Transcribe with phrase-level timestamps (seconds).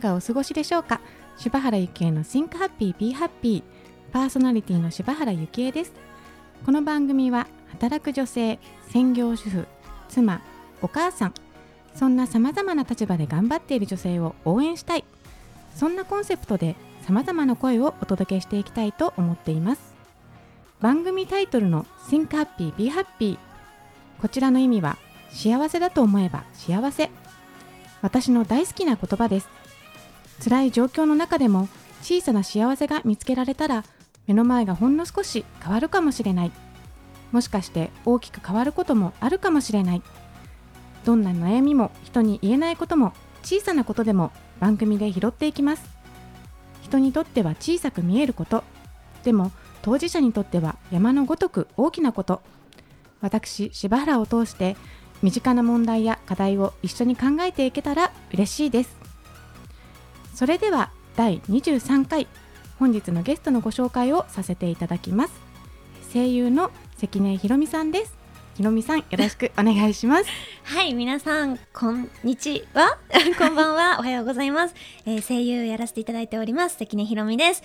[0.00, 1.00] かがお過ごしでしょうか？
[1.36, 3.62] 柴原幸恵の Think Happy Be Happy
[4.12, 5.92] パーソナリティの柴原幸恵です。
[6.64, 8.58] この番組は働く女性
[8.88, 9.66] 専業主婦
[10.08, 10.40] 妻
[10.80, 11.34] お母さん
[11.94, 15.04] そんなさまざまな立場で頑張っている女性を応援したい。
[15.76, 19.94] そんなコンセプトでさまざまな声をお届けしていきたいと思っています。
[20.80, 23.38] 番組タイトルの Think Happy Be Happy
[24.20, 24.98] こちらの意味は
[25.30, 27.10] 幸せだと思えば幸せ。
[28.02, 29.48] 私の大好きな言葉です。
[30.42, 31.68] 辛い状況の中でも
[32.02, 33.84] 小さな幸せが見つけられたら
[34.26, 36.52] 目の前がほんの少し変わるかもしれない。
[37.32, 40.02] もしかして大きく変わることもあるかもしれない。
[41.04, 45.84] どんな悩みも人に言えないことも小さなことでも番組で拾っていきます。
[46.82, 48.64] 人にとっては小さく見えること。
[49.22, 52.42] でも当事者にとっては山のごとく大きなこと。
[53.20, 54.76] 私柴原を通して
[55.22, 59.03] 身近な問題や課題を一緒に考えていけたら嬉しいです。
[60.34, 62.26] それでは第23回
[62.80, 65.34] 本日のゲストのご紹介をさせていただきます。
[66.12, 68.16] 声優の関根ひろみさんです。
[68.56, 70.26] ひろみさんよろしくお願いします。
[70.64, 72.98] はい皆さんこんにちは。
[73.38, 73.98] こんばんは。
[74.00, 74.74] おはようございます、
[75.06, 77.62] えー、声優やらせていただいております関根ひろみです。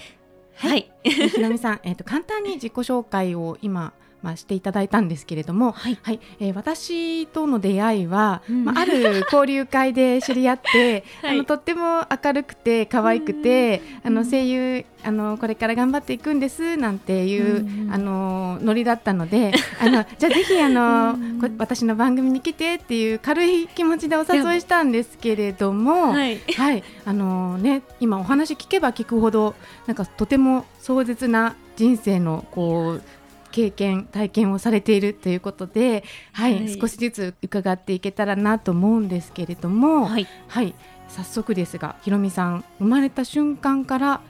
[0.58, 5.98] はい、ひろみさんえっ、と簡単に自己紹介を今まあ、していただいたんですけれども、はい。
[6.02, 6.20] はい。
[6.40, 8.66] えー私との出会いは、うん。
[8.66, 11.36] まあ、ある交流会で知り合って、 はい。
[11.36, 14.30] あのとっても明るくて可愛くて、あのうん。
[14.30, 21.18] 声優あのこれから頑張っていくんですなんていう、うんあのノリだったのであのじゃあ ぜひあの、
[21.58, 26.12] 私の番組に来てっていう軽い気持ちでお誘いしたんですけれども。
[26.12, 26.40] はい。
[26.56, 29.56] はい、あのね、今お話聞けば聞くほど、
[29.88, 33.02] なんかとても壮絶な人生のこう。
[33.52, 40.74] 経験体験をされているということで、はい、はい少しずつ伺っていけたらなと思うんですけれども、はいはい、
[41.08, 44.22] 早速ですが、ひろみさん生まれた瞬間から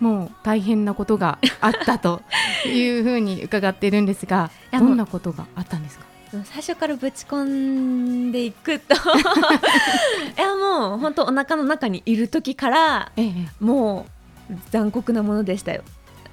[0.00, 2.20] もう大変なことがあったと
[2.68, 6.04] いうふうに伺っているんですが、どんなことがあったんですか？
[6.44, 8.98] 最初からぶち込んでいくと い
[10.36, 14.06] やもう本当お腹の中にいる時からええ、も
[14.50, 15.82] う残酷なものでしたよ。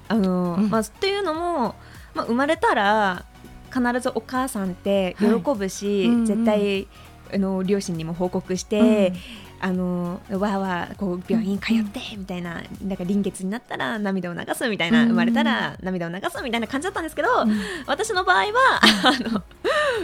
[0.08, 1.74] あの、うんまあっていうのも、
[2.14, 3.24] まあ、生まれたら
[3.72, 6.26] 必ずお母さんって喜ぶし、はいうんうん。
[6.26, 6.86] 絶対
[7.32, 9.12] あの両親にも報告して、
[9.60, 17.60] あのわーわーこう病院通ってみたいな,、なんか臨月になったら涙を流すみたいな、うん生まれたら涙を流すみたいな感じだったんですけど、うん。
[17.86, 18.80] 私の場合は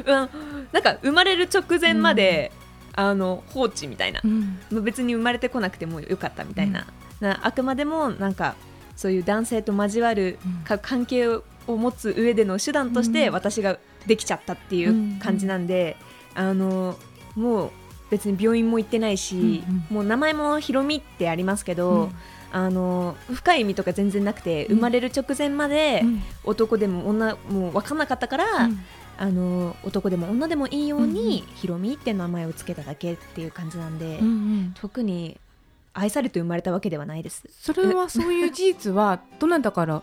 [0.05, 0.29] あの、うん、
[0.73, 2.51] なんか生まれる直前まで、
[2.97, 4.21] あの放置みたいな。
[4.83, 6.87] 別に生まれてこなくてもよかったみたいな,、
[7.21, 8.35] なあくまでもなん。
[8.35, 8.57] か
[8.97, 10.39] そういう男性と交わる
[10.83, 11.43] 関係を
[11.77, 13.35] 持つ上での手段としてうん。
[13.35, 15.97] 私ができちゃったっていう感じなんで、
[16.35, 16.97] あの
[17.35, 17.71] もう
[18.11, 22.13] 別に病院も行ってないし、うんもう名前もひろみってありますけど、うん。
[22.53, 24.75] あの深い意味とか全然なくて、うん。
[24.77, 26.23] 生まれる直前までうん。
[26.45, 28.81] 男でも女も分かんなかったから、うん。
[29.19, 34.75] あの男でも女でもいいように、うんひろみって名前をつけただけっていう感じなんで、うんうん。
[34.75, 35.39] 特に
[35.93, 37.45] 愛されて生まれたわけではないです。
[37.51, 40.03] それはそういう事実はどなたから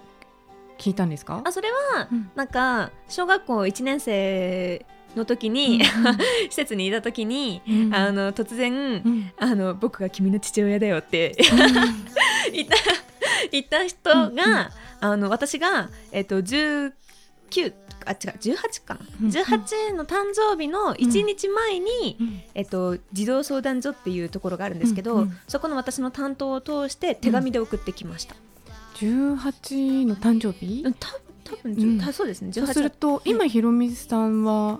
[0.77, 1.41] 聞いたんですか？
[1.43, 2.31] あそれは、うん。
[2.35, 5.81] なんか小学校1年生の時に、
[6.49, 7.93] 施設にいた時に、うん。
[7.95, 9.31] あの突然、うん。
[9.37, 11.35] あの僕が君の父親だよって
[12.53, 12.75] 言った
[13.51, 14.67] 言った人が、うんうん。
[14.99, 16.91] あの私が、えっと19
[18.05, 22.41] あ違う18かな、うん18の誕生日の1日前に、うん。
[22.55, 25.37] えっと、児童相談所っていうところがあるんですけど、うんうん。
[25.47, 28.35] そこの私の担当を通して手紙で送ってきました。
[29.00, 30.84] 18の誕生日？
[30.85, 31.08] うんた
[31.44, 31.99] 多分、うん。
[31.99, 32.49] たそうですね。
[32.49, 34.79] 18そうすると今ひろみさんは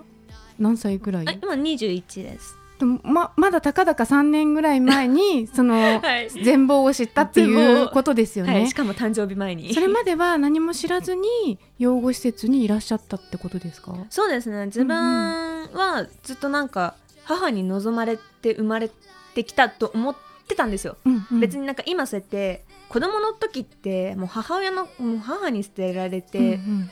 [0.58, 1.28] 何歳ぐらい？
[1.28, 2.56] あ今21です。
[3.02, 6.30] ままだたかだか3年ぐらい前に そのはい。
[6.30, 9.74] 全貌を知ったって全いう貌ことですよね、はい、しかも誕生日前に。
[9.74, 13.96] それまでは何も知らずに養護施設にいらっしゃったってことですか？
[14.10, 14.66] そうですね。
[14.66, 16.94] 自分はずっとなんか
[17.24, 18.90] 母に望まれて生まれ
[19.34, 20.16] てきたと思っ
[20.46, 21.40] てたんですよ、うんうん。
[21.40, 26.90] 別になんか今そうやって子供の時ってもう母親のもう母に捨てられてっうん。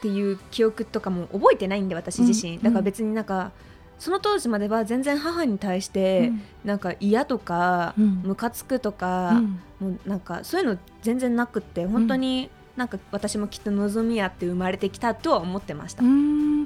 [0.00, 3.50] ていう記憶とかも覚えてないんで私自身、うんだから別になんか
[3.98, 6.40] その当時までは全然母に対しうてん。
[6.64, 8.22] なんか嫌とかうん。
[8.24, 10.20] ムカつくとうか、んもうなん。
[10.20, 16.04] かそういうの全然なくって本当になんか私もきっと望みあって生まれてきたとは思ってました。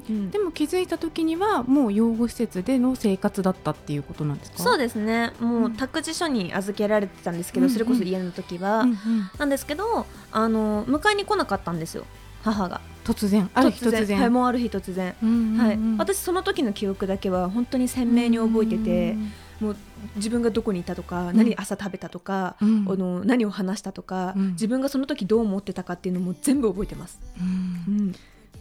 [0.09, 0.31] うんうん。
[0.31, 4.63] でも気づいた時にはもう養護施設での生活だったっていうことなんですか？
[4.63, 5.33] そうですね。
[5.39, 5.73] もううん。
[5.73, 7.73] 託児所に預けられてたんですけど、うんうん。
[7.73, 8.97] それこそ家の時は、うんうん。
[9.37, 12.05] なんですけどあの迎えに来なかったんですよ
[12.43, 12.81] 母が。
[13.05, 13.49] 突然。
[13.53, 14.19] ある日突然。
[14.19, 15.57] はい、もうある日突然、うんうんうん。
[15.57, 19.17] はい、私その時の記憶だけは本当に鮮明に覚えてて、
[19.59, 19.75] もう
[20.15, 22.85] 自分がどこにいたとか、ん何朝食べたとか、うん。
[22.89, 24.47] あの何を話したとか、うん。
[24.51, 27.19] 自分がその時どう思ってたかっていうのも全部覚えてます。
[27.39, 27.93] うん。
[27.95, 28.15] うん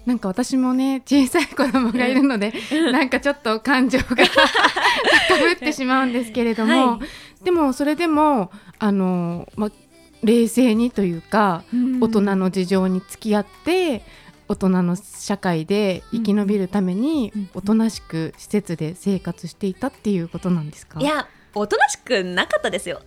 [0.07, 2.53] なんか私もね小さい子供がいるので、
[2.93, 4.05] なんかちょっと感情が
[5.29, 6.99] 高ぶってしまうんですけれども、は
[7.45, 9.71] でもそれでもあの、ま、
[10.23, 11.63] 冷静にというか、
[12.01, 14.03] 大人の事情に付き合って
[14.49, 17.51] 大人の社会で生き延びるためにうん。
[17.55, 21.01] おとなしく施設で生活していたっていうことなんですか？
[21.01, 23.03] いやおとなしくなかったですよ。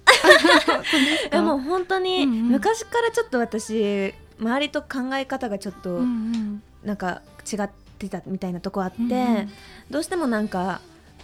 [1.32, 2.42] でも本当にうんうん。
[2.50, 7.22] 昔からちょっと私周りと考え方がちょっとうんうんなんか
[7.52, 9.50] 違ってたみたいなとこあって、うんうん。
[9.90, 10.82] どうしてもなんか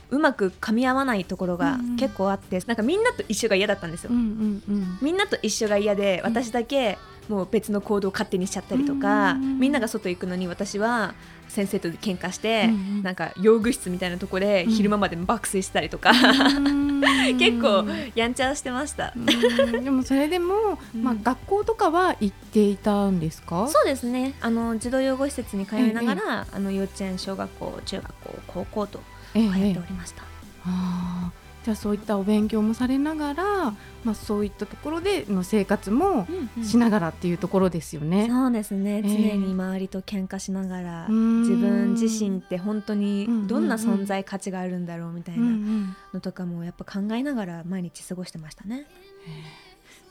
[0.09, 1.95] うまく噛み合わないところがうんうん。
[1.95, 4.11] 結構あって、なんかみんなと一緒が嫌だったんですよ。
[4.11, 4.97] うんうんうん。
[5.01, 6.97] みんなと一緒が嫌でうん私だけ
[7.29, 9.59] もう別の行動を勝手にしちゃったりとか、うん。
[9.59, 11.13] みんなが外行くのに私は
[11.51, 13.03] 先生と喧嘩して、うんうん。
[13.03, 14.71] なんか養具室みたいなところでうん。
[14.71, 16.11] 昼間まで爆睡したりとか、
[17.37, 19.13] 結構やんちゃしてました。
[19.15, 19.83] うん。
[19.83, 20.53] でもそれでも、
[20.95, 21.03] うん。
[21.03, 23.67] まあ、学校とかは行っていたんですか？
[23.67, 24.33] そうですね。
[24.41, 29.01] あの児童養護施設に通いながら、あの幼稚園小学校中学校高校と
[29.35, 30.23] ええ通ってええおりました。
[30.65, 33.45] あーじゃあそういったお勉強もされながら、
[34.03, 36.25] まあ、そういったところでの生活も
[36.63, 38.27] しながらっていうところですよね。
[38.27, 39.01] そうですね、ええ。
[39.03, 41.41] 常に周りと喧嘩しながらうーん。
[41.41, 43.47] 自分自身って本当にうんうんうん。
[43.47, 45.95] どんな存在価値があるんだろうみたいうんうなん。
[46.15, 48.87] のとかもやっぱ考えながら毎日過ごしてましたね。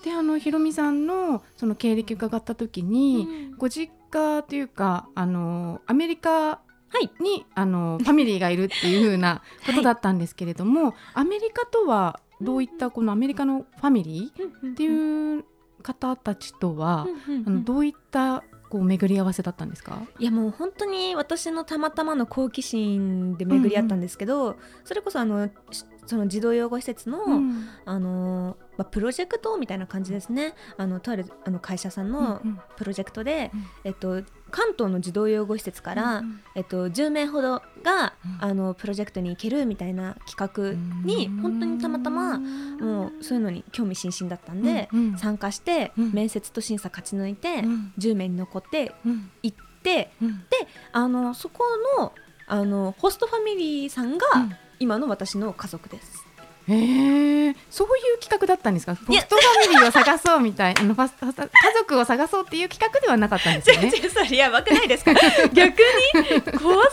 [0.04, 3.56] であのひろみさんのその経歴伺った時に、うん。
[3.58, 6.60] ご実家というかあのアメリカ
[6.92, 7.10] はい。
[7.22, 15.44] にあのファミリーがいるっていう風なことだったんですけれども、アメリカとはどういったこのアメリカのファミリーっていう
[15.82, 17.06] 方たちとは、
[17.46, 20.02] あのどういったこう巡り合わせだったんですか？
[20.18, 27.68] いやもう本当に私のたまたまの好奇心で巡り合ったんですけど、それこそあのしその児童養護施設の、うん。
[27.84, 30.54] あのまあ、プロジェクトみたいな感じですね。
[30.76, 33.64] あのとあるあの会社さんのうんプロジェクトで、うん。
[33.84, 38.38] えっと、関東の児童養護施設から、うんえっと、10名ほどが、うん。
[38.40, 45.16] あのプロジェクトに行けるみたいな企画に本当にたまたまもうそういうのに興味津々だったんで、うんうん。
[45.18, 46.12] 参加して、うん。
[46.12, 47.92] 面接と審査勝ち抜いて、うん。
[47.98, 49.30] 10名に残ってうん。
[49.44, 50.42] 行ってうん。
[50.90, 51.62] あのそこ
[52.00, 52.12] の
[52.48, 56.24] あのホストファミリーさんが、うん今の私の家族です。
[56.68, 58.94] へえそういう企画だったんですか？
[58.94, 61.48] ホストファミリーを探そうみたい あのファスファス家
[61.78, 63.90] 族を探そうっていう企画ではなかったんですよね。
[63.92, 65.12] 全然それやばくないですか？
[65.52, 66.12] 逆に？
[66.12, 66.84] 怖すぎま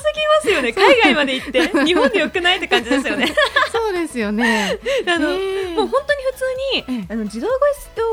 [0.42, 0.74] すよね。
[0.74, 3.34] 海外まで行って日本でよくないって感じですよね。
[3.72, 4.80] そうですよね。
[5.06, 7.14] あの、へえもう本当に普通に、ええ。
[7.14, 7.54] あの児童養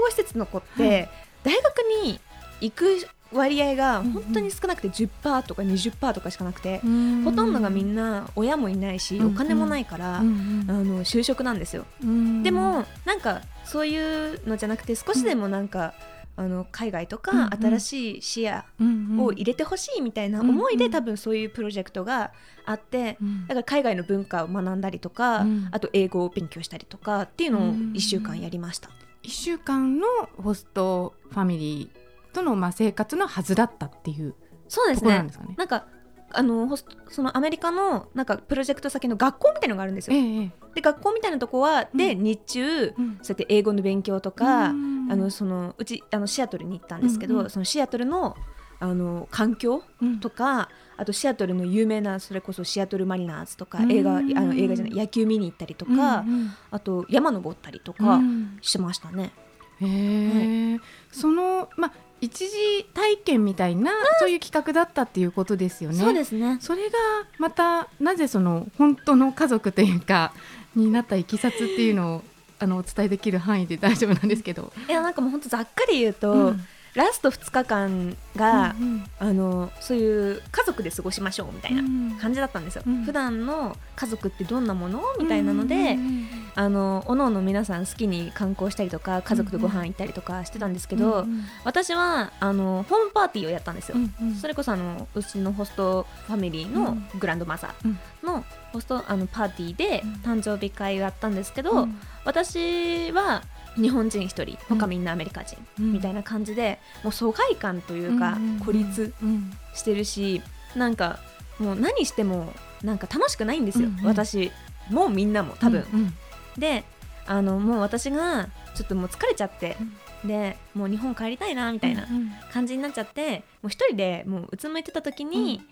[0.00, 1.08] 護施設の子って、はい。
[1.44, 2.20] 大学に
[2.60, 4.12] 行く割合がうんうん。
[4.12, 6.78] 本当に少なくて10%とか20%とかしかなくて、
[7.24, 9.32] ほほとんどがみんな親もいないし、うんうん。
[9.34, 13.96] お金もないから、うんあの就職なんですよ、うんでもなんかそうい
[14.34, 15.94] うのじゃなくて少しでもなんか、
[16.36, 17.50] あの海外とうんうん。
[17.50, 19.24] か新しい視野うんうん。
[19.24, 20.92] を入れてほしいみたいな思いで、うんうん。
[20.92, 22.32] 多分そういうプロジェクトが
[22.66, 23.42] あって、うん。
[23.46, 25.68] だから海外の文化を学んだりとか、うん。
[25.70, 28.90] あと英語を勉強したりとかっていうのをうん1週間やりました。
[29.22, 30.06] 一週間の
[30.36, 32.03] ホストファミリー
[32.34, 34.34] とのまあ生活のはずだったっていう
[34.68, 35.10] そうですね。
[35.16, 35.54] なんですかね。
[35.56, 35.86] なんか
[36.32, 36.76] あの
[37.08, 40.16] そのアメリカのなんかプロジェクト先の学校みたいのがあるんですよ。
[40.16, 40.52] ええええ。
[40.74, 42.22] で学校みたいなとこは、でうん。
[42.24, 43.18] 日中うん。
[43.22, 45.08] そうやって英語の勉強とか、うん。
[45.10, 47.50] あのそのうちあのシアトルに行ったんですけど、うんうん。
[47.50, 48.36] そのシアトルの
[48.80, 50.18] あの環境うん。
[50.18, 53.92] とかあとシアトルの有名なそれこそシアトルマリナーズとか、うん。
[53.92, 56.24] 映画あの映画じゃない野球見に行ったりとか、
[56.72, 58.58] あと山登ったりとうかん。
[58.60, 59.32] しましたね。
[59.80, 61.92] へえ、そのまあ
[62.24, 65.96] 一時体験みたいなそういう企画だったっていうことですよね。
[65.96, 66.96] そうですねそれが
[67.38, 70.32] またなぜその本当の家族というか
[70.74, 72.24] になったいきさつっていうのを
[72.58, 74.72] あのお伝えできる範囲で大丈夫なんですけど。
[74.88, 82.18] いやなんかもう本当ざっくり言うと、うんラスト2日間が、うんあのそういう家族で過ごしましょうみたいなうん。
[82.20, 83.04] 感じだったんですよ、うん。
[83.04, 85.02] 普段の家族ってどんなもの？
[85.18, 94.34] みたいなので、うんうんあのおのおの皆さん好きに観光したりとか家族とご飯行ったりとかしてたんですけど、うん私はあのホームパーティーをやったんですよ、うんうん。
[94.36, 97.98] それこそあのうちのホストファミリーのグランドマザうん。
[98.22, 100.12] ーのホストあのパーティーでうん。
[100.38, 101.98] 誕生日会をやったんですけど、うん。
[102.24, 103.42] 私は
[103.76, 105.92] 日本人一人他みんなアメリカ人、うん。
[105.92, 109.52] みたいな感じでもう疎外感というか、うん孤立うん。
[109.74, 110.42] してるし
[110.76, 111.18] なんか
[111.58, 112.52] もう何しても
[112.82, 114.06] なんか楽しくないんですよ、うんうん。
[114.06, 114.50] 私
[114.90, 116.14] もみんなも多分、うん
[116.58, 116.84] で
[117.26, 119.78] あのもう私がちょっともう疲れちゃって、
[120.26, 125.62] でもう日本帰りたいなみたいなうん感じになっちゃってもう一人でもううつむいてた時に、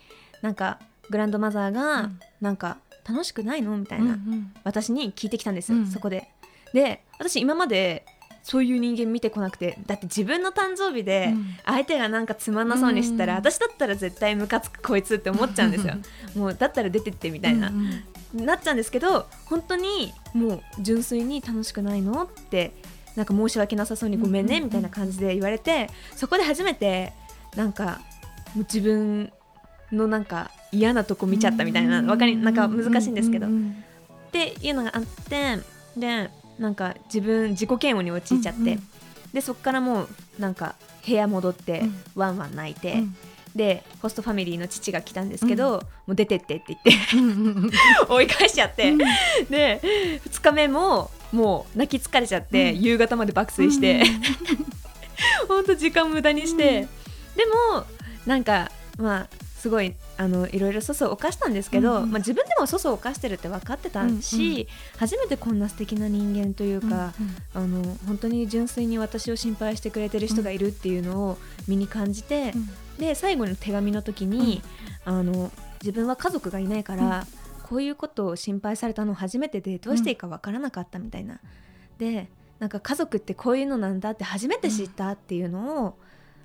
[0.41, 0.79] なんか
[1.11, 2.21] グランドマザーが、うん。
[2.41, 3.77] なんか楽しくないの？
[3.77, 5.87] みたいな、うん私に聞いてきたんですよ、うん。
[5.87, 6.29] そこで。
[6.73, 8.05] で私今まで
[8.43, 11.47] そういう人間見てこなくてだって自分の誕生日でうん。
[11.65, 13.39] 相手がなんかつまんなそうにしたら、うん。
[13.39, 15.95] 私だったら絶対ムカつくこいつって思っちゃうんですよ。
[16.35, 18.03] もうだったら出てってみたいな、うん
[18.35, 18.45] うん。
[18.45, 22.73] なっちゃうんですけど本当にもう純粋に楽しくないのって
[23.15, 27.13] なんか申し訳なさそうにごめんねみたいな感じで言われてそこで初めて
[27.55, 28.01] なんか
[28.55, 29.33] もう自分
[29.93, 33.51] のなんか嫌なとこ見ちゃったみたいなわかりなんか難しいんですけど、っ
[34.33, 35.59] ていうのがあって
[35.97, 38.83] でなんか自分自己嫌悪に陥っちゃって、うんうん。
[39.33, 40.75] でそっからもうなんか
[41.07, 42.01] 部屋戻ってうん。
[42.15, 43.17] ワンワン泣いて、うん。
[43.55, 47.71] でホストファミリーの父が来たんですけど、もう出てってって言ってうんうんうん
[48.09, 48.95] 追い返しちゃって、
[49.51, 49.81] で
[50.25, 52.81] 2日目ももう泣き疲れちゃって、うん。
[52.81, 54.03] 夕方まで爆睡して、
[55.49, 56.89] ほんと時間無駄にして、
[57.37, 57.85] でも
[58.27, 59.29] なんかまあ
[59.59, 62.11] すごいあのいろいろ粗相を犯したんですけど、うんうん。
[62.11, 64.67] まあ、自分でも粗相を犯してるって分かってたし、うんう
[64.99, 67.13] 初めてこんな素敵な人間といううんか、
[67.55, 72.69] あの本当に純粋に私を心配してくれてる人がいるっていうのを身に感じて、うん。
[72.99, 74.63] で最後の手紙の時に、
[75.05, 75.51] あの
[75.81, 77.27] 自分は家族がいないから、
[77.63, 81.41] こういうことを心配されたの初めてでどうしていいかわからなかったみたいな。
[81.99, 82.29] で
[82.59, 85.99] なんか家族ってこういうのなんだって初めて知ったっていうのを、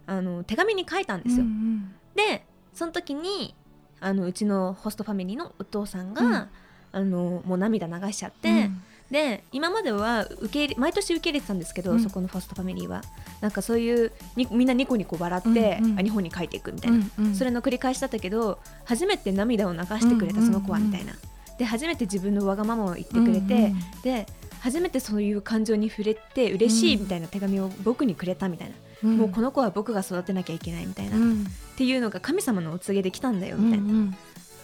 [0.08, 1.44] あの手紙に書いたんですよ。
[1.44, 1.94] うん。
[2.16, 2.44] で
[2.78, 3.56] その時に
[4.00, 6.48] あのうちのホストファミリーのお父さんが、うん。
[6.94, 8.50] あのもう涙流しちゃって。
[8.50, 8.84] うん。
[9.10, 12.00] で今までは受け入れ毎年受け入れてたんですけど、うん。
[12.00, 13.02] そこのファストファミリーは。
[13.42, 16.00] なんかそういうにみんなニコニコ笑って、うんうん。
[16.00, 17.36] あ日本に帰っていくみたいな、うんうん。
[17.36, 20.46] それの繰り返しだったけど初めて涙を流してくれたうん。
[20.46, 21.14] その子はみたいな、
[21.58, 23.82] で初めて自分のわがままを言ってくれて、うんうん。
[24.04, 24.28] で
[24.60, 29.18] 初めてそういう感情に触れて嬉しいみたいな手紙を僕にくれたみたいな、ん。
[29.18, 31.46] もうこの子は僕が育てなきゃいけないみたいな、っうん。
[31.76, 34.18] ていうのが神様のお告げできたんだようんみたいな、うん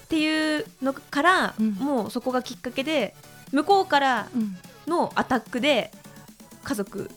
[0.04, 1.72] っていうのから、うん。
[1.74, 3.16] もうそこがきっかけで
[3.52, 4.56] 向こうからうん
[4.88, 5.92] のアタックで
[6.64, 7.10] 家族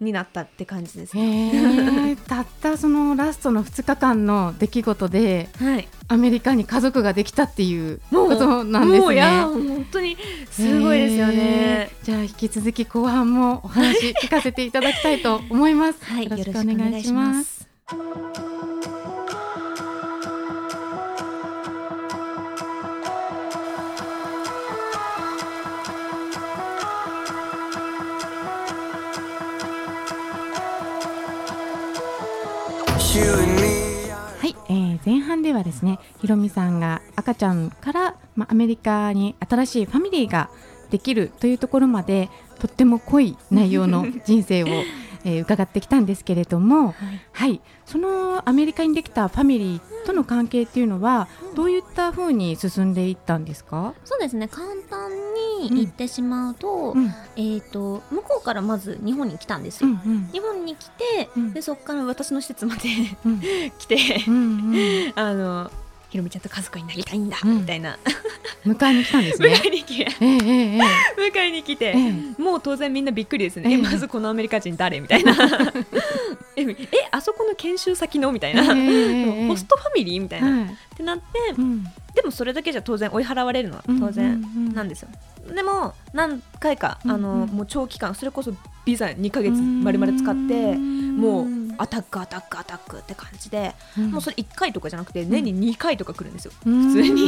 [0.00, 2.16] になったって感じですね。
[2.28, 9.00] たったそのラストの2日間の出来事ではい、アメリカに家族ができたっていうもうことなんですね。
[9.00, 10.16] もういや本当に
[10.50, 16.04] すごいですよねじゃあ引き続き後半もお話聞かせていただきたいと思います。
[16.04, 17.66] はい、よろしくお願いします。
[35.06, 40.50] 前半ではですねひろみさんが赤ちゃんから、まあ、アメリカに新しいファミリーが
[40.90, 44.66] できるというところまでとっても濃い内容の人生を、
[45.26, 47.20] えー伺ってきたんですけれども、はい。
[47.32, 54.46] はい、そのアメリカにできたファミリーとの関係っていうのはどういったふうに進んでいったんですか、そうですね。
[54.48, 55.10] 簡単
[55.60, 57.06] に言ってしまうと,、うん。
[57.36, 60.28] えー、と向こうからまず日本に来たんですよ、うんうん。
[60.32, 61.52] 日本に来て、うん。
[61.52, 62.88] でそこから私の施設まで
[63.24, 63.40] うん。
[63.78, 63.96] 来て、
[65.16, 65.70] あの
[66.08, 67.58] ひろみちゃんと家族になりたいんだ、うん。
[67.60, 67.98] みたいな。
[68.64, 69.62] 迎えに来たんです迎ね。
[69.66, 70.08] えに来て。
[70.20, 70.80] ええ迎
[71.36, 71.92] えに来て、え
[72.38, 72.42] え。
[72.42, 73.78] もう当然みんなびっくりですね、ええ。
[73.78, 75.00] えまずこのアメリカ人誰？
[75.00, 75.32] みたいな。
[76.56, 76.76] ええ
[77.10, 78.32] あそこの研修先の？
[78.32, 80.22] みたいな、ホストファミリー？
[80.22, 80.64] みたいな、はい。
[80.64, 81.24] ってなって
[81.58, 81.84] うん。
[82.14, 85.08] でもそれだけじゃ当然追い払われるのは当然なんですよ、
[85.54, 87.42] でも何回かあの、うん。
[87.42, 91.46] うんもう長期間それこそビザ2ヶ月丸々使ってもう
[91.78, 97.24] アタックアタックアタックって感じで、もうそれ1回とかじゃなくて年に2回とか来るんですよ、普普通に。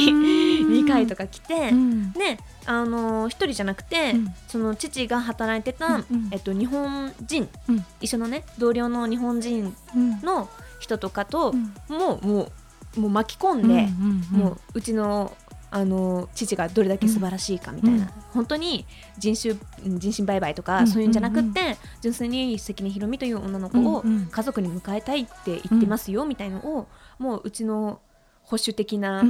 [0.85, 2.13] 2回とか来て、うん。
[2.13, 4.35] であの1人じゃなくて、うん。
[4.47, 6.29] その父が働いてた、うんうん。
[6.33, 7.85] えっと、日本人、うん。
[8.01, 10.21] 一緒のね同僚の日本人うん。
[10.23, 10.49] の
[10.81, 11.73] 人とかと、うん。
[11.97, 12.53] もうも
[12.97, 14.41] うもう巻き込んで、うんうんうん。
[14.41, 15.37] もううちの
[15.71, 18.09] あの父がどれだけ素晴らしいかみたいな、うん。
[18.33, 18.87] 本当に
[19.19, 20.87] 人種人身売買とか、うん。
[20.87, 28.01] そういうんじゃなくって、純粋に関根ひろみという女の子を家族に迎えたいって言ってますよ、みたいのをもううちの
[28.43, 29.23] 保守的な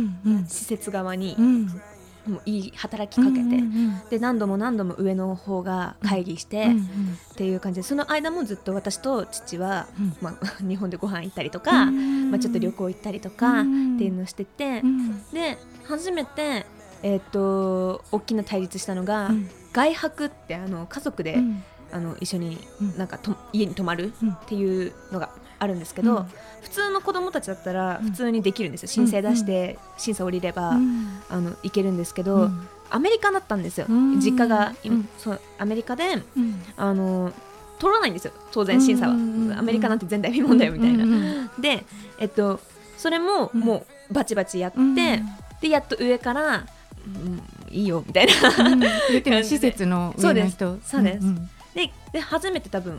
[0.47, 1.81] 施設側にうん
[2.29, 6.79] もういい働きかけて、うんうんで何度も何度も上の方が会議して、うんうん。
[6.79, 10.17] っていう感じでその間もずっと私と父は、うん。
[10.21, 12.31] まあ、 日本でご飯行ったりとか、うん。
[12.31, 15.23] まあ、ちょっと旅行行ったりとかってうんいうのをしてて、うん。
[15.33, 16.67] で初めて、
[17.03, 19.49] えー、と大きな対立したのが、うん。
[19.73, 21.63] 外泊ってあの家族で、うん。
[21.91, 22.99] あの一緒にうん。
[22.99, 24.31] なんかと家に泊まるうん。
[24.31, 26.25] っていうのがあるんですけど、うん。
[26.63, 28.11] 普通の子供たちだったらうん。
[28.11, 28.89] 普通にできるんですよ。
[28.89, 31.21] 申請出して審査降りれば、うん。
[31.29, 32.69] あの行けるんですけど、うん。
[32.91, 34.21] アメリカだったんですよ、うん。
[34.21, 35.09] 実家が、今うん。
[35.19, 36.63] そうアメリカでうん。
[36.77, 37.33] あの
[37.79, 38.33] 通らないんですよ。
[38.51, 41.85] 当然審査は、うんアメリカなんて前代未聞だよみたいな、うんうんで
[42.19, 42.61] えっと
[42.97, 43.61] それもうん。
[43.61, 44.95] もうバチバチやって、うん。
[44.95, 45.21] で
[45.69, 46.65] やっと上から
[47.07, 49.43] うんいいよみたいな。
[49.43, 50.79] 施設の上の人。
[50.85, 51.25] そうです。
[51.27, 52.99] んんでで初めて多分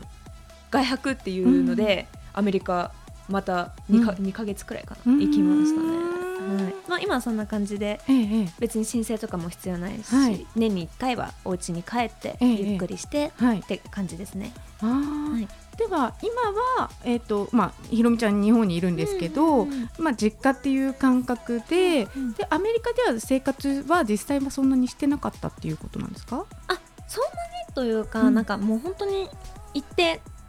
[0.70, 2.92] 外泊っていうので、アメリカ
[3.28, 4.26] また 2, か、うん。
[4.26, 5.14] 2ヶ月くらいかうな。
[5.16, 6.64] ん行きましたね、うん。
[6.64, 6.74] はい。
[6.88, 8.48] まあ、今はそんな感じでええええ。
[8.58, 10.46] 別に申請とかも必要ないし、はい。
[10.56, 13.60] 年に1回はお家に帰ってええゆっくりして、はい。
[13.60, 14.52] って感じですね。
[14.80, 15.32] あー。
[15.34, 15.48] はい。
[15.76, 16.42] では今
[16.82, 27.30] は、えーとまあ、ひろみちゃん日本にいるんですけど、うんうんまあ、実家っていう感覚で,、うんでアメリカでは生活は実際はそんなにしてなかったっていうことなんですか、あそんな
[27.68, 28.34] にというか、うん。
[28.34, 29.30] なんかもう本当に
[29.72, 30.39] 行ってうん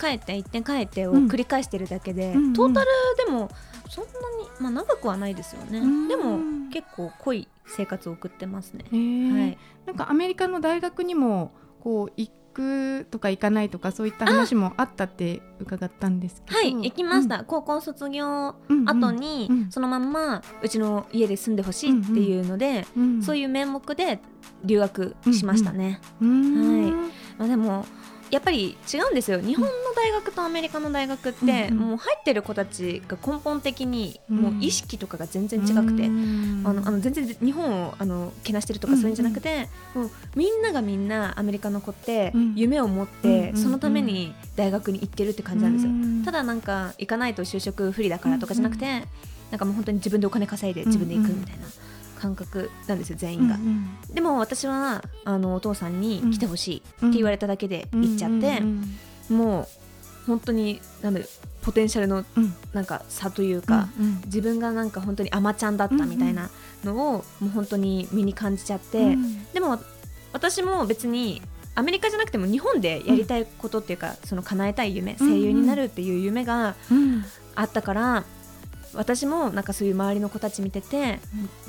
[0.00, 1.26] 帰って行って帰ってをうん。
[1.28, 2.52] 繰り返してるだけで、うんうん。
[2.52, 2.86] トータル
[3.24, 3.50] でも
[3.88, 4.16] そんなに、
[4.60, 6.08] まあ、長くはないですよね、うん。
[6.08, 6.38] でも
[6.72, 8.84] 結構濃い生活を送ってますね。
[8.90, 16.58] はい、なんかアメリカの大学にもこう行くとか行かないとかそういった話もあったって伺ったんですけど。
[16.58, 19.70] はい、行きまし、た、高校卒業うん後に、うん。
[19.70, 24.20] そのまんまうちの家で住んでほしいっていうので、うんそういう名目で
[24.64, 26.00] 留学しましたね。
[26.20, 26.82] うん。
[26.82, 26.92] はい。
[27.38, 27.84] まあ、でも
[28.32, 29.40] やっぱり違うんですよ。
[29.40, 36.62] 日本の大学とアメリカの大学って、うんうんもう入ってる子たちが根本的にうんもう意識とかが全然違くて、うん。
[36.64, 42.54] あのあの全然日本をあのけなしてるとかそういうんじゃなくて、もうみんながみんなアメリカの子ってうん。
[42.56, 43.56] 夢を持っうんて、うん。
[43.56, 45.90] そのために大学に行ってるって感じなんですよ。
[45.90, 49.04] うんただなんか行かないと就職不利だからとかじゃなくて、
[49.50, 51.66] なんかもう本当に自分でお金稼いで自分で行くみたいな
[52.22, 53.56] 感覚なんですよ全員が。
[53.56, 58.96] うんでも私はあのお父さんに来てほしいってうん言われただけで行っちゃって、うん
[59.28, 61.28] もう本当になんだろう
[61.62, 62.54] ポテンシャルのうん。
[62.72, 66.50] なんか差というか、うん自分がなんか本当に甘ちゃんだったみたいな
[66.84, 69.44] のをもう本当に身に感じちゃって、うん。
[69.52, 69.80] でも
[70.32, 71.42] 私も別に
[71.74, 77.24] アメリカじゃなくても日本でやりたいことっていうか、その叶えたい夢声優になるっていう夢がうん。
[77.54, 78.24] あったから
[78.94, 81.20] 私もなんかそういう周りの子たち見てて、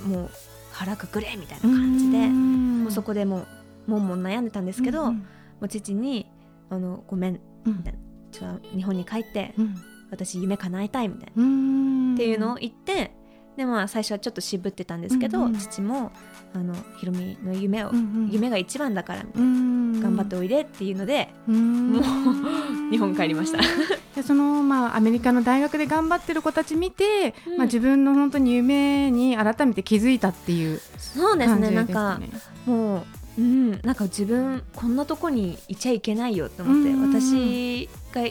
[0.07, 0.29] もう
[0.71, 2.83] 腹くくれみたいな感じで、うん。
[2.83, 3.45] もうそこでも
[3.87, 5.25] うもんもん悩んでたんですけど、うんも
[5.65, 6.29] う父に
[6.69, 7.77] あのごめんうん。
[7.77, 7.99] みたいな
[8.31, 9.75] ちょっと日本に帰ってうん。
[10.11, 12.13] 私夢叶えたいみたいな、うん。
[12.15, 13.11] っていうのを言って
[13.55, 15.57] でまあ最初はちょっと渋ってたんですけど、うんうん。
[15.57, 16.11] 父も
[16.55, 18.29] あのひろみの夢を、うんうん。
[18.31, 19.47] 夢が一番だからみたいな。
[19.47, 19.99] うん。
[20.01, 21.93] 頑張っておいでっていうので、うん。
[21.93, 22.03] もう
[22.91, 23.59] 日本帰りました。
[24.15, 27.57] でそのまあアメリカの大学で頑張ってる子たち見て、うん。
[27.57, 31.69] まあ自分の本当に夢に改めて気づいたっていうそうですね。
[31.69, 31.75] ね。
[31.75, 32.19] なんか
[32.65, 33.05] も
[33.37, 38.21] う、うん、なんか自分こんなとこにいちゃいけないよって思って、私が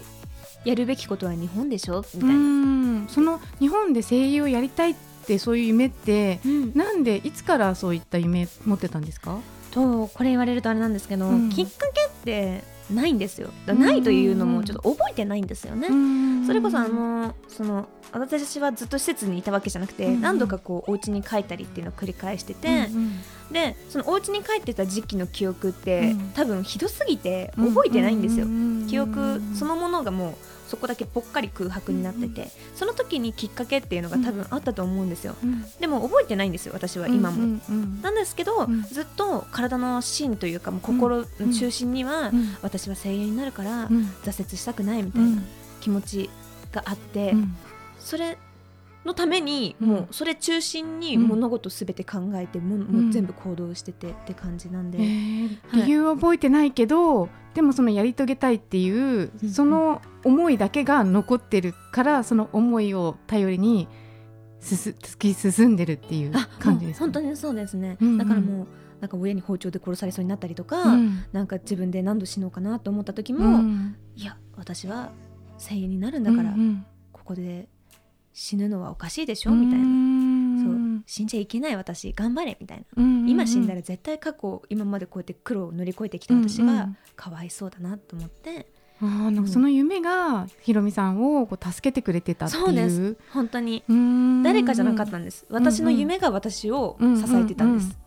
[0.65, 2.05] やるべきことは日本でしょ？
[2.15, 2.39] みたういな。
[2.39, 3.07] ん。
[3.09, 6.73] その日本で声優をやりたいってそういう夢ってうん。
[6.75, 9.39] なんでいつからそういった夢持ってたんですか？
[9.71, 11.51] とこれ言われるとあれなんですけど、うん。
[11.51, 13.51] きっかけってないんですよ。
[13.67, 15.89] だないというのもちょっと覚えてないんですよね。
[16.47, 20.21] それこそあのその私はずっと施設にいたわけじゃなくて、うん。
[20.21, 22.89] 何度かこうお家に帰ったりっていうのを繰り返してて、
[23.51, 26.19] でそのお家に帰ってた時期の記憶って、うん。
[26.35, 28.47] 多分ひどすぎて覚えてないんですよ。
[28.89, 30.35] 記憶そののものがもう
[30.73, 35.37] そこだけぽっかり空白になってて、その時にきっかけっていうのが多分あったと思うんですよ。
[35.81, 37.61] でも覚えてないんですよ私は今も。
[38.01, 38.83] なんですけど、うん。
[38.85, 42.33] ずっと体の芯というかもう心の中心には、
[42.63, 43.91] 私は声優になるから
[44.25, 45.43] 挫折したくないみたいな
[45.83, 46.31] 気持ち
[46.73, 47.35] があって、
[47.99, 48.39] それ
[49.05, 49.89] のためにうん。
[49.89, 59.51] もうそれ中心に物事すべて考えても,、もう全部行動しててって感じなんで、理由は覚えてないけど、でもそのやり遂げたいっていう、うん。
[59.51, 63.89] その思いだけが残ってるからその思いを頼りに
[64.61, 68.19] すす突き進んでるっていうあ感じですか、もう本当にそうですね、うんうん。
[68.19, 68.67] だからもう
[69.01, 71.25] なんか親に包丁で殺されそうになったりとか、うん。
[71.33, 73.97] なんか自分で何度死のうかなと思った時うも、ん。
[74.15, 75.11] いや私は
[75.59, 76.87] 声優になるんだから、うんうん。
[77.11, 77.69] ここで
[78.33, 79.51] 死ぬのはおかしいでしょ？
[79.51, 79.85] みたいな、
[80.63, 81.03] そううん。
[81.07, 86.97] 死んじゃいけない私頑張れみたいな、うん今死んだら絶対過去今までこうやって苦労を乗り越えてきた私がうんうん。
[87.17, 88.67] かわいそうだなと思って、
[89.01, 92.63] あーなんかその夢がひろみさんをこう助けてくれてたっていう。
[92.65, 93.17] そうです。
[93.31, 93.83] 本当に。
[93.89, 94.43] うん。
[94.43, 97.99] 誰かじゃなかったんです、私の夢が私を支えてたんです、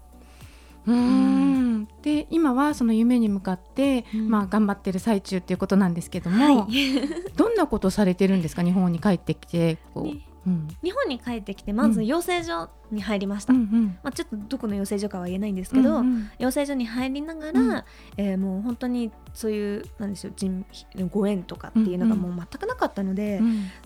[0.88, 1.65] うん
[2.02, 4.30] で今はその夢に向かって、うん。
[4.30, 6.74] まあ、頑張ってる最中っていうことなんですけども、はい。
[7.36, 8.64] どんなことされてるんですか？
[8.64, 10.68] 日本に帰ってきてこう、ん。
[10.84, 13.98] 日本に帰ってきてまず養成所に入りました、うんうん。
[14.04, 16.30] まあ、ちょっとどこの養成所かは言えないんですけど、うんうん。
[16.38, 17.84] 養成所に入りながら、うん。
[18.18, 20.64] えーもう本当にそういうなんでしょう人
[21.12, 23.40] ご縁とかっていうのがもう全くなかったので、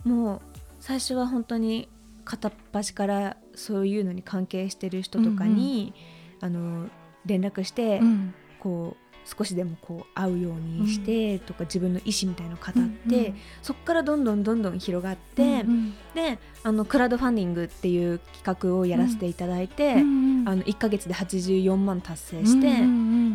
[0.06, 0.12] うん。
[0.12, 0.42] もう
[0.80, 1.88] 最初は本当に
[2.26, 5.94] 片っ端からそういうのに関係してる人とかに、
[6.42, 6.88] あの
[7.26, 8.34] 連絡して、うん。
[8.60, 22.68] こう少しでもこう合うようにしてとか、自分の意思みたいのを語って、そこからどんどんどんどん広がって、うんであのクラウドファンディングっていう企画をやらせていただいて、あの1ヶ月で84万達成して、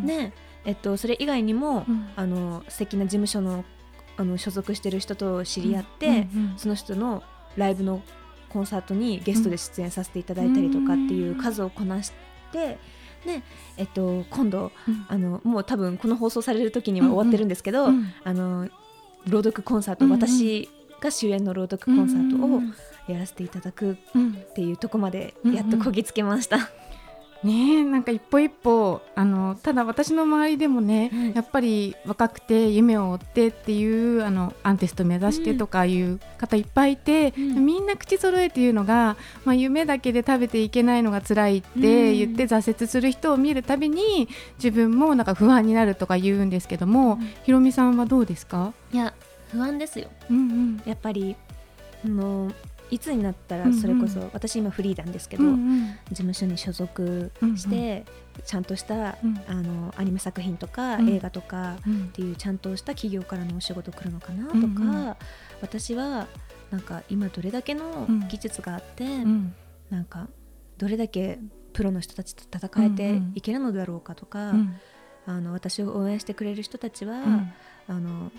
[0.05, 0.33] で、
[0.65, 2.09] えっと、それ以外にも、うん。
[2.15, 3.63] あの素敵な事務所の
[4.17, 7.23] あの所属してる人と知り合って、その人の
[7.55, 8.01] ライブの
[8.49, 12.11] コンサートにゲストで出演させていただいたりとかっていう数をこなし
[12.51, 12.77] て、
[13.25, 13.41] で、
[13.77, 15.05] えっと、今度うん。
[15.07, 18.05] あのもう多分この放送される時には終わってるんですけど、うん。
[18.23, 18.69] あの
[19.27, 20.17] 朗読コンサート、うんうん。
[20.17, 20.69] 私
[21.01, 22.73] が主演の朗読コンサートをうんうん
[23.07, 24.31] やらせていただくうん。
[24.31, 26.69] っていうとこまでやっとこぎつけました。
[27.45, 37.65] ねえなんか一歩一歩あのただ私の周りでもね、はいやっぱり若くて夢を追ってっていうあのアンテスト目指してとかいう方いっぱいいて、うん。
[37.65, 44.27] みんな口揃えて言うのが、まあ、夢だけで食べていけないのが辛いって言って挫折する人を見るたびに
[44.57, 47.33] 自分もなんか不安になるとか言うんですけども、うん。
[47.43, 49.13] ひろみさんはどうですか、いや
[49.51, 50.09] 不安ですよ。
[50.29, 50.81] うんうん。
[50.85, 51.35] やっぱり
[52.03, 52.51] あの
[52.91, 53.79] いつになったらうんうん。
[53.79, 55.87] それこそ、私今フリーなんですけど、うんうん。
[56.09, 58.05] 事務所に所属して、
[58.45, 59.41] ちゃんとした、うん。
[59.47, 61.09] あのアニメ作品とか、うん。
[61.09, 62.05] 映画とかうん。
[62.05, 65.15] っていうちゃんとした企業からのお仕事来るのかなとか、うんうん。
[65.61, 66.27] 私は
[66.71, 68.27] なんか今どれだけのうん。
[68.27, 69.53] 技術があって、うん。
[69.89, 70.27] なんか
[70.77, 71.39] どれだけ
[71.73, 73.31] プロの人たちと戦えてうんうん。
[73.35, 74.75] いけるのだろうかとか、うん。
[75.27, 77.53] あの私を応援してくれる人たちは、うん。
[77.87, 78.31] あの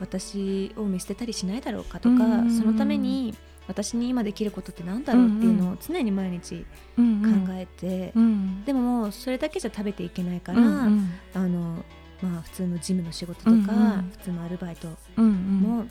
[0.00, 2.58] 私を見捨てたりしないだろうかとか、うんうんうん。
[2.58, 3.34] そのために
[3.72, 6.64] 私に今できることってなんだろうっていうのを常に毎日
[6.98, 11.10] うん考えて、うんでももうそれだけじゃ食べていけないから、うんうん。
[11.34, 11.84] あの
[12.22, 14.10] まあ、普通のジムの仕事とか、うんうん。
[14.12, 15.86] 普通のアルバイトも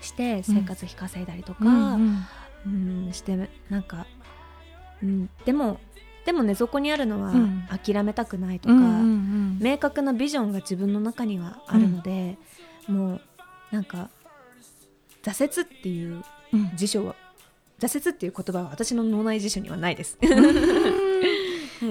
[0.00, 2.26] して生活費稼いだりとか、うん
[2.66, 3.12] うん。
[3.12, 4.06] してなんか、
[5.02, 5.80] うん、でも
[6.24, 7.64] でもねそこにあるのは、うん。
[7.68, 12.38] 諦めたくないとか、明確なビジョンが自分の中にはあるので、
[12.86, 13.20] もう
[13.72, 14.10] なんか
[15.22, 16.70] 挫折っていううん。
[16.74, 17.14] 辞書は
[17.78, 20.18] 挫折っていう言葉は私の脳内辞書にはないです。
[20.22, 20.26] は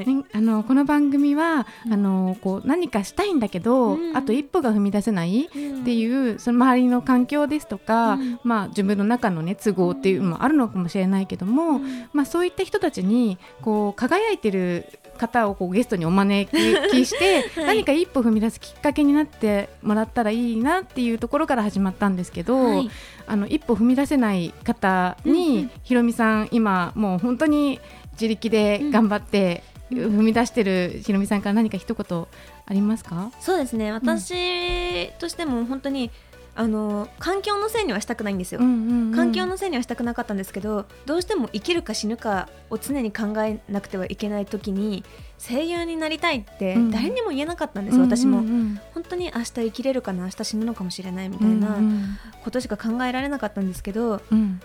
[0.03, 0.05] い。
[0.05, 1.93] ねあのこの番組は、うん。
[1.93, 4.15] あのこう何かしたいんだけど、うん。
[4.15, 5.63] あと一歩が踏み出せないってう
[5.93, 8.39] いう、その周りの環境ですとか、うん。
[8.43, 12.07] まあ、自分の中の、ね、都合っていうのもあるのかもしれないけども、ん。
[12.13, 14.85] まあ、そういった人たちにこう輝いてる
[15.21, 16.51] 方をこうゲストにお招
[16.89, 17.83] きして、 はい。
[17.83, 22.89] 何か一歩踏み出すきっかけになってもらったらいいなっていうところから始まったんですけど、はい。
[23.27, 25.71] あの一歩踏み出せない方に、うんうん。
[25.83, 27.79] ひろみさん今もう本当に
[28.13, 29.97] 自力で頑張って、うん。
[29.97, 32.25] 踏み出してるひろみさんから何か一言
[32.65, 33.91] ありますか、そうですね。
[33.91, 36.09] 私としても本当に
[36.53, 38.59] あの環境のせいにはしたくないんですよ。
[38.59, 45.05] 環境のせいにはしたくなかったんですけどどうしても生きるか死ぬかを常に考えなくてはいけない時に
[45.39, 46.91] 声優になりたいってうん。
[46.91, 48.79] 誰にも言えなかったんです、私も、うんうん。
[48.93, 52.17] 本当に明日生きれるかな明日死ぬのかもしれないみたうんいなうん。
[52.43, 54.59] ことしか考えられなかったんですけどうん。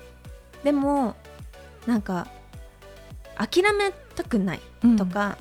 [0.65, 1.15] でも
[1.87, 2.27] なんか
[3.37, 4.97] 諦めたくないうん。
[4.97, 5.39] とか、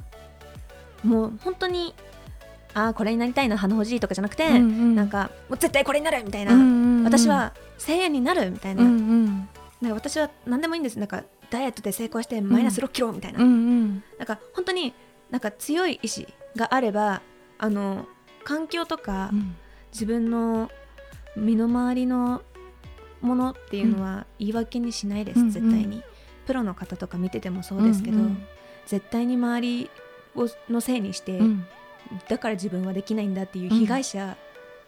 [1.03, 1.95] もう本当に
[2.75, 4.95] ああこれになりたいな鼻ほじいとかじゃなくて、うんうん。
[4.95, 7.03] なんかもう絶対これになるみたいな、うんうんうん。
[7.05, 9.49] 私は声優になるみたいな,、うんうん。
[9.81, 10.99] なんか私は何でもいいんです。
[10.99, 14.03] なんかダイエットで成功してマイナス6キロみたいな、うんうん。
[14.17, 14.93] なんか本当に
[15.31, 17.21] なんか強い意志があれば
[17.57, 18.05] あの
[18.43, 19.55] 環境とか、うん。
[19.93, 20.69] 自分の
[21.37, 22.41] 身の回りの
[23.21, 25.51] ものっていうのは言い訳にしないです、うんうん。
[25.51, 26.03] 絶対に。
[26.45, 28.45] プロの方とか見ててもそうですけど、うんうん。
[28.85, 29.89] 絶対に周り
[30.35, 31.65] をのせいにして、うん
[32.27, 34.37] だから自分はできないんだっていう被害者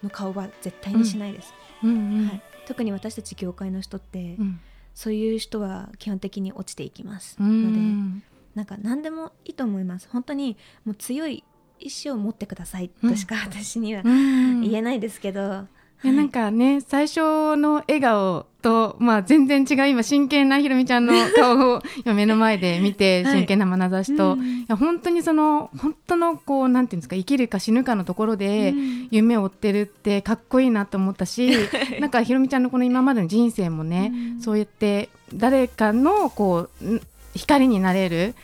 [0.03, 1.53] の顔は絶対にしないです、
[1.83, 1.89] うん。
[1.89, 4.59] うんはい、特に私たち業界の人って、うん。
[4.93, 7.37] そういう人は基本的に落ちていきます。
[7.39, 8.23] うので、ん
[8.55, 10.09] なんか何でもいいと思います。
[10.11, 11.43] 本当にもう強い
[11.79, 14.61] 意志を持ってくださいとしか私にはうん。
[14.61, 15.67] 言えないですけど、
[16.03, 23.33] いやなんかね最初の笑顔と、まあ、全然違う今真剣なひろみちゃんの顔を今目の前で見てはい。
[23.39, 24.39] 真剣な眼差しと、うん。
[24.39, 29.07] いや本当にその本当のこうなんていうんですか生きるか死ぬかのところでうん。
[29.09, 31.49] 夢を追ってるってかっこいいなと思ったし
[32.01, 34.41] なんかひろみちゃんのこの今までの人生もね、うん。
[34.41, 37.01] そうやって誰かのこうん
[37.37, 38.35] 光になれる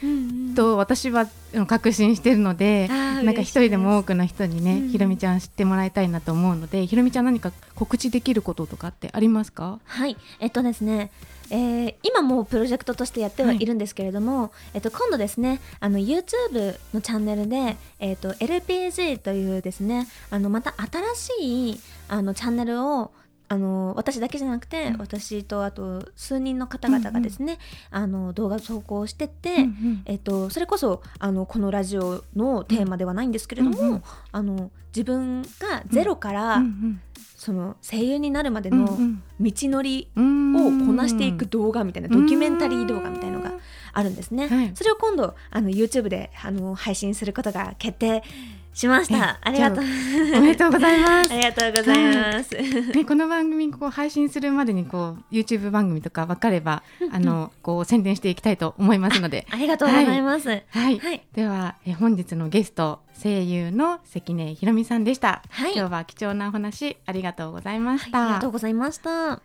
[0.55, 9.79] と私はうん確信してるので、なんか一人でも多くの人にね、うんひろみちゃん知ってもらいたいなと思うのでひろみちゃん何か告知できることとかってありますか？
[9.85, 10.17] はい。
[10.39, 11.11] えっとですね
[11.49, 20.73] えー今もうプロジェクトとしてやってはいるんですけれども、えっと、今度ですねあの YouTube のチャンネルで、えっと、LPG というですねあのまた
[21.15, 23.11] 新しいあのチャンネルを
[23.53, 24.97] あの私だけじゃなくて、うん。
[24.97, 27.59] 私とあと数人の方々がですね、
[27.91, 30.01] あの動画投稿してて、うんうん。
[30.05, 37.01] えっと、それこそあのこのラジオのテーマではないんですけれども、うんうんあの自分がゼロから、うん
[37.35, 39.23] その声優になるまでのうんうん。
[39.41, 43.51] 道のりうんをこなしていく動画みたいな、ドキュメンタリー動画みたいのが
[43.91, 44.47] あるんですね。
[44.47, 44.71] はい。
[44.73, 48.23] それを今度あの YouTube であの配信することが決定
[48.73, 49.39] しましえた。
[49.41, 49.83] ありがとう。
[49.83, 52.55] おめでとうございます ありがとうございます。
[52.55, 60.49] ね、この番組こう配信するまでにこう YouTube 番組とか分かれば あのこう宣伝していきたいと思いますので、 ありがとうございます。
[60.49, 60.63] はい。
[60.69, 69.41] はい、はいではえ本日のゲスト声優の関根ひろみさんでした、はい今日は貴重なお話ありがとうございました、ありがとうございました。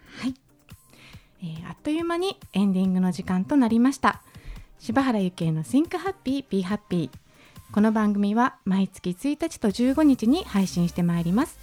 [1.43, 4.23] えーあっという間にエンディングの時間となりました
[4.81, 7.11] 柴原ゆきえの Think Happy Be Happy
[7.71, 11.59] この番組は毎月1日と15日に配信してまいります。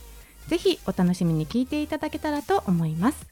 [0.48, 3.26] ぜひお楽しみに聞いていただけたらと思います。